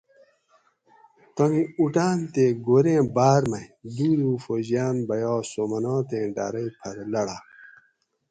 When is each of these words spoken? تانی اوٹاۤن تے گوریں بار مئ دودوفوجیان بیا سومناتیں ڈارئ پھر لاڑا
تانی 1.35 1.61
اوٹاۤن 1.79 2.17
تے 2.33 2.45
گوریں 2.65 3.03
بار 3.15 3.41
مئ 3.49 3.65
دودوفوجیان 3.95 4.95
بیا 5.07 5.33
سومناتیں 5.51 6.27
ڈارئ 6.35 6.67
پھر 6.79 6.97
لاڑا 7.11 7.37